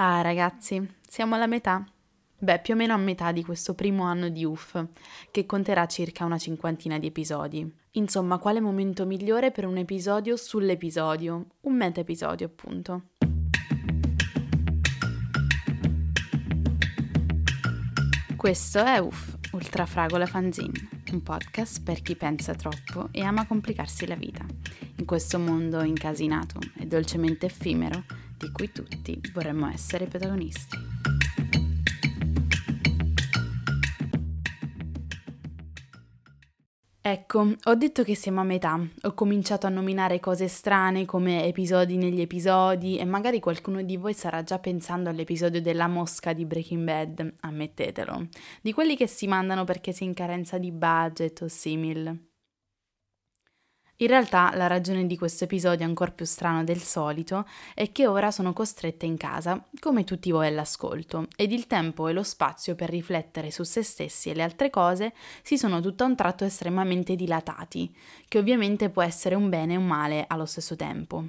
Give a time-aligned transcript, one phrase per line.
[0.00, 1.84] Ah, ragazzi, siamo alla metà.
[2.38, 4.86] Beh, più o meno a metà di questo primo anno di UF,
[5.32, 7.68] che conterà circa una cinquantina di episodi.
[7.92, 11.46] Insomma, quale momento migliore per un episodio sull'episodio?
[11.62, 13.08] Un meta episodio, appunto.
[18.36, 24.14] Questo è UF, Ultrafragola Fanzine, un podcast per chi pensa troppo e ama complicarsi la
[24.14, 24.46] vita,
[24.94, 30.76] in questo mondo incasinato e dolcemente effimero di cui tutti vorremmo essere protagonisti.
[37.00, 41.96] Ecco, ho detto che siamo a metà, ho cominciato a nominare cose strane come episodi
[41.96, 46.84] negli episodi e magari qualcuno di voi starà già pensando all'episodio della mosca di Breaking
[46.84, 48.28] Bad, ammettetelo,
[48.60, 52.27] di quelli che si mandano perché si è in carenza di budget o simil.
[54.00, 58.30] In realtà la ragione di questo episodio ancora più strano del solito è che ora
[58.30, 62.90] sono costretta in casa, come tutti voi all'ascolto, ed il tempo e lo spazio per
[62.90, 67.16] riflettere su se stessi e le altre cose si sono tutto a un tratto estremamente
[67.16, 67.92] dilatati,
[68.28, 71.26] che ovviamente può essere un bene e un male allo stesso tempo.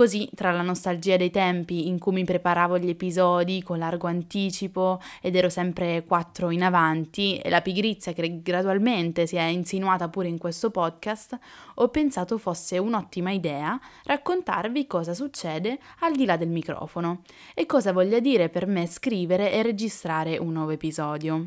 [0.00, 4.98] Così, tra la nostalgia dei tempi in cui mi preparavo gli episodi con largo anticipo
[5.20, 10.28] ed ero sempre quattro in avanti, e la pigrizia che gradualmente si è insinuata pure
[10.28, 11.38] in questo podcast,
[11.74, 17.20] ho pensato fosse un'ottima idea raccontarvi cosa succede al di là del microfono
[17.52, 21.46] e cosa voglia dire per me scrivere e registrare un nuovo episodio.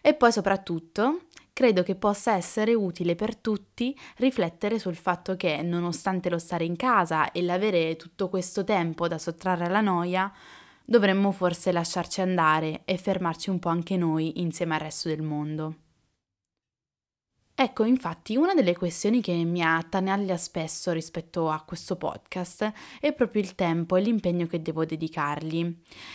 [0.00, 6.30] E poi soprattutto credo che possa essere utile per tutti riflettere sul fatto che, nonostante
[6.30, 10.32] lo stare in casa e l'avere tutto questo tempo da sottrarre alla noia,
[10.84, 15.74] dovremmo forse lasciarci andare e fermarci un po' anche noi insieme al resto del mondo.
[17.62, 23.42] Ecco, infatti, una delle questioni che mi attanaglia spesso rispetto a questo podcast è proprio
[23.42, 25.70] il tempo e l'impegno che devo dedicargli.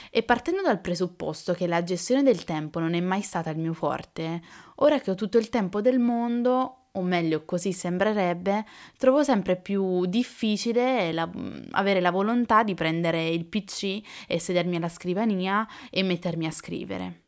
[0.09, 3.73] E partendo dal presupposto che la gestione del tempo non è mai stata il mio
[3.73, 4.41] forte,
[4.77, 8.65] ora che ho tutto il tempo del mondo, o meglio così sembrerebbe,
[8.97, 11.29] trovo sempre più difficile la,
[11.73, 17.24] avere la volontà di prendere il PC e sedermi alla scrivania e mettermi a scrivere.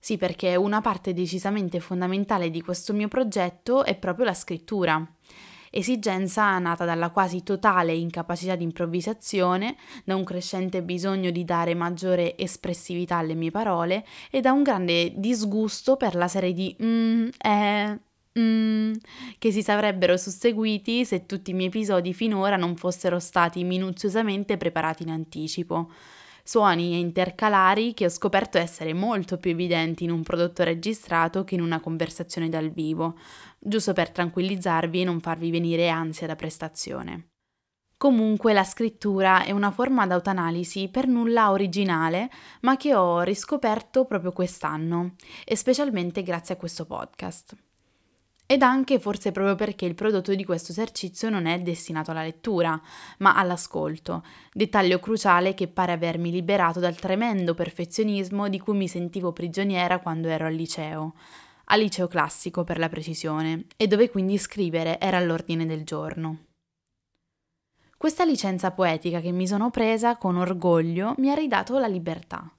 [0.00, 5.04] Sì, perché una parte decisamente fondamentale di questo mio progetto è proprio la scrittura.
[5.70, 12.38] Esigenza nata dalla quasi totale incapacità di improvvisazione, da un crescente bisogno di dare maggiore
[12.38, 18.00] espressività alle mie parole e da un grande disgusto per la serie di mm, eh,
[18.38, 18.92] mm,
[19.38, 25.02] che si sarebbero susseguiti se tutti i miei episodi finora non fossero stati minuziosamente preparati
[25.02, 25.90] in anticipo
[26.48, 31.60] suoni intercalari che ho scoperto essere molto più evidenti in un prodotto registrato che in
[31.60, 33.18] una conversazione dal vivo,
[33.58, 37.32] giusto per tranquillizzarvi e non farvi venire ansia da prestazione.
[37.98, 42.30] Comunque la scrittura è una forma d'autoanalisi per nulla originale,
[42.62, 47.67] ma che ho riscoperto proprio quest'anno, e specialmente grazie a questo podcast.
[48.50, 52.80] Ed anche forse proprio perché il prodotto di questo esercizio non è destinato alla lettura,
[53.18, 59.34] ma all'ascolto, dettaglio cruciale che pare avermi liberato dal tremendo perfezionismo di cui mi sentivo
[59.34, 61.12] prigioniera quando ero al liceo,
[61.64, 66.44] al liceo classico per la precisione, e dove quindi scrivere era all'ordine del giorno.
[67.98, 72.50] Questa licenza poetica che mi sono presa con orgoglio mi ha ridato la libertà.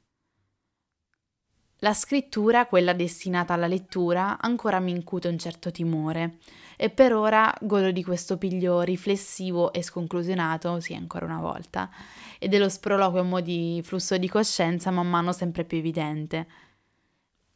[1.82, 6.40] La scrittura, quella destinata alla lettura, ancora mi incute un certo timore
[6.76, 11.90] e per ora godo di questo piglio riflessivo e sconclusionato, sì ancora una volta,
[12.38, 16.48] e dello sproloquio mo di flusso di coscienza man mano sempre più evidente.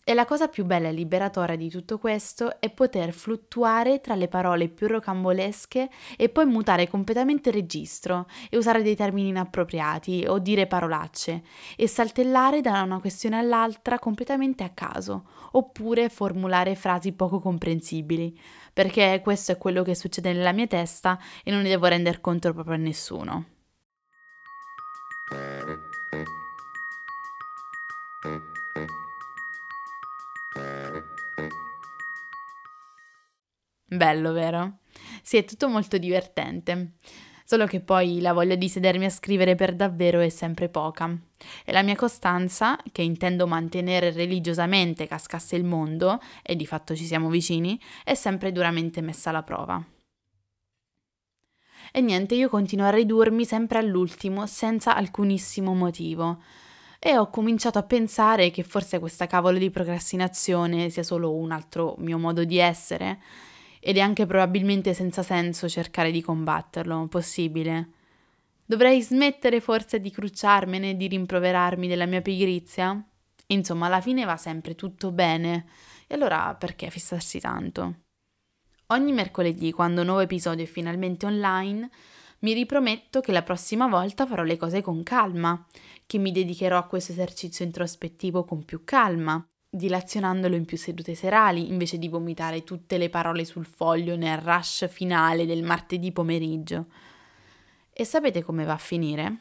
[0.05, 4.27] E la cosa più bella e liberatoria di tutto questo è poter fluttuare tra le
[4.27, 10.67] parole più rocambolesche e poi mutare completamente registro e usare dei termini inappropriati o dire
[10.67, 11.44] parolacce
[11.77, 18.38] e saltellare da una questione all'altra completamente a caso oppure formulare frasi poco comprensibili
[18.73, 22.51] perché questo è quello che succede nella mia testa e non ne devo render conto
[22.51, 23.52] proprio a nessuno.
[33.95, 34.80] Bello, vero?
[35.22, 36.94] Sì, è tutto molto divertente.
[37.45, 41.16] solo che poi la voglia di sedermi a scrivere per davvero è sempre poca.
[41.66, 47.06] E la mia costanza, che intendo mantenere religiosamente cascasse il mondo, e di fatto ci
[47.06, 49.86] siamo vicini, è sempre duramente messa alla prova.
[51.92, 56.42] E niente, io continuo a ridurmi sempre all'ultimo, senza alcunissimo motivo.
[56.98, 61.95] E ho cominciato a pensare che forse questa cavolo di procrastinazione sia solo un altro
[62.00, 63.19] mio modo di essere,
[63.85, 67.89] ed è anche probabilmente senza senso cercare di combatterlo, possibile.
[68.65, 73.06] Dovrei smettere forse di crucciarmene, di rimproverarmi della mia pigrizia?
[73.47, 75.65] Insomma, alla fine va sempre tutto bene,
[76.07, 78.03] e allora perché fissarsi tanto?
[78.88, 81.89] Ogni mercoledì, quando un nuovo episodio è finalmente online,
[82.39, 85.68] mi riprometto che la prossima volta farò le cose con calma,
[86.06, 91.67] che mi dedicherò a questo esercizio introspettivo con più calma, dilazionandolo in più sedute serali
[91.67, 96.85] invece di vomitare tutte le parole sul foglio nel rush finale del martedì pomeriggio.
[97.91, 99.37] E sapete come va a finire?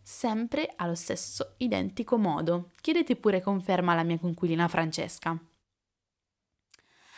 [0.00, 2.70] Sempre allo stesso identico modo.
[2.80, 5.36] Chiedete pure conferma alla mia conquilina Francesca.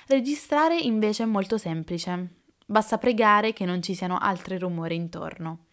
[0.07, 2.45] Registrare invece è molto semplice.
[2.65, 5.66] Basta pregare che non ci siano altri rumori intorno.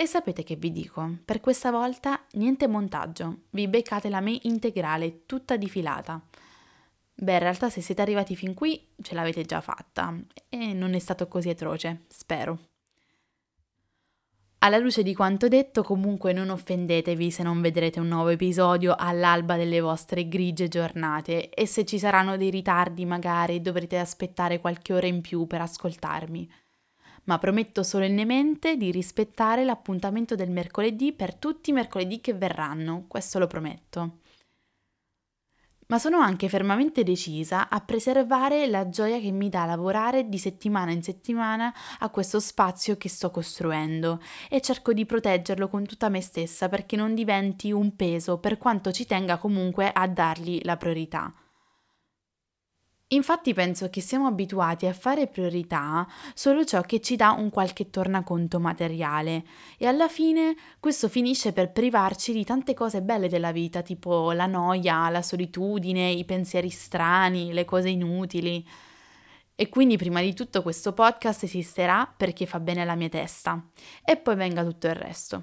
[0.00, 1.18] E sapete che vi dico?
[1.26, 6.18] Per questa volta niente montaggio, vi beccate la mail integrale, tutta di filata.
[7.12, 10.18] Beh, in realtà se siete arrivati fin qui ce l'avete già fatta
[10.48, 12.58] e non è stato così atroce, spero.
[14.60, 19.56] Alla luce di quanto detto, comunque non offendetevi se non vedrete un nuovo episodio all'alba
[19.56, 25.06] delle vostre grigie giornate e se ci saranno dei ritardi magari dovrete aspettare qualche ora
[25.06, 26.50] in più per ascoltarmi.
[27.24, 33.38] Ma prometto solennemente di rispettare l'appuntamento del mercoledì per tutti i mercoledì che verranno, questo
[33.38, 34.18] lo prometto
[35.90, 40.92] ma sono anche fermamente decisa a preservare la gioia che mi dà lavorare di settimana
[40.92, 46.20] in settimana a questo spazio che sto costruendo e cerco di proteggerlo con tutta me
[46.20, 51.34] stessa perché non diventi un peso per quanto ci tenga comunque a dargli la priorità.
[53.12, 57.90] Infatti penso che siamo abituati a fare priorità solo ciò che ci dà un qualche
[57.90, 59.44] tornaconto materiale
[59.78, 64.46] e alla fine questo finisce per privarci di tante cose belle della vita, tipo la
[64.46, 68.64] noia, la solitudine, i pensieri strani, le cose inutili.
[69.56, 73.70] E quindi prima di tutto questo podcast esisterà perché fa bene alla mia testa
[74.04, 75.42] e poi venga tutto il resto.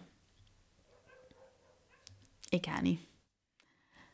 [2.51, 3.07] I cani.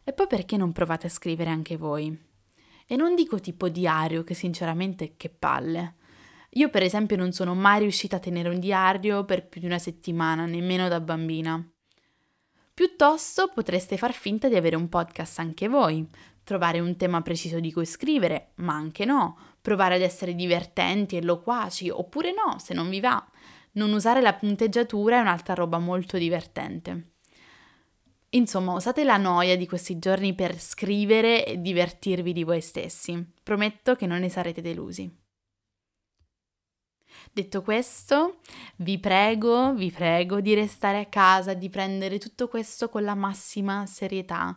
[0.03, 2.31] E poi perché non provate a scrivere anche voi?
[2.87, 5.95] E non dico tipo diario, che sinceramente che palle.
[6.55, 9.79] Io per esempio non sono mai riuscita a tenere un diario per più di una
[9.79, 11.65] settimana, nemmeno da bambina.
[12.73, 16.07] Piuttosto potreste far finta di avere un podcast anche voi,
[16.43, 21.23] trovare un tema preciso di cui scrivere, ma anche no, provare ad essere divertenti e
[21.23, 23.23] loquaci, oppure no, se non vi va.
[23.73, 27.12] Non usare la punteggiatura è un'altra roba molto divertente.
[28.35, 33.33] Insomma, usate la noia di questi giorni per scrivere e divertirvi di voi stessi.
[33.43, 35.21] Prometto che non ne sarete delusi.
[37.31, 38.39] Detto questo,
[38.77, 43.85] vi prego, vi prego di restare a casa, di prendere tutto questo con la massima
[43.85, 44.55] serietà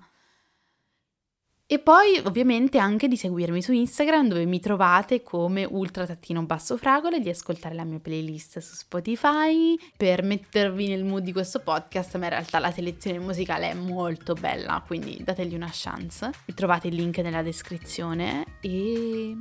[1.69, 6.77] e poi ovviamente anche di seguirmi su Instagram dove mi trovate come ultra tattino basso
[6.77, 12.17] fragole, di ascoltare la mia playlist su Spotify per mettervi nel mood di questo podcast,
[12.19, 16.31] ma in realtà la selezione musicale è molto bella, quindi dategli una chance.
[16.45, 19.37] Vi trovate il link nella descrizione e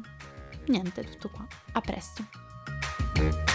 [0.65, 1.45] niente, tutto qua.
[1.73, 3.54] A presto.